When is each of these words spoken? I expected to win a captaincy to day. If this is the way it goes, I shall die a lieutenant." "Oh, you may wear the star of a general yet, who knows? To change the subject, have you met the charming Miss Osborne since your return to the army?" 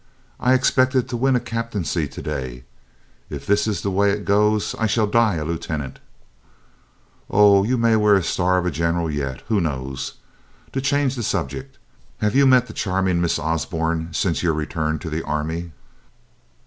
I 0.39 0.55
expected 0.55 1.07
to 1.09 1.15
win 1.15 1.35
a 1.35 1.39
captaincy 1.39 2.07
to 2.07 2.21
day. 2.23 2.63
If 3.29 3.45
this 3.45 3.67
is 3.67 3.81
the 3.81 3.91
way 3.91 4.09
it 4.09 4.25
goes, 4.25 4.73
I 4.79 4.87
shall 4.87 5.05
die 5.05 5.35
a 5.35 5.45
lieutenant." 5.45 5.99
"Oh, 7.29 7.61
you 7.63 7.77
may 7.77 7.95
wear 7.95 8.15
the 8.17 8.23
star 8.23 8.57
of 8.57 8.65
a 8.65 8.71
general 8.71 9.11
yet, 9.11 9.41
who 9.47 9.61
knows? 9.61 10.13
To 10.71 10.81
change 10.81 11.13
the 11.15 11.21
subject, 11.21 11.77
have 12.17 12.35
you 12.35 12.47
met 12.47 12.65
the 12.65 12.73
charming 12.73 13.21
Miss 13.21 13.37
Osborne 13.37 14.09
since 14.11 14.41
your 14.41 14.53
return 14.53 14.97
to 14.97 15.09
the 15.11 15.21
army?" 15.21 15.71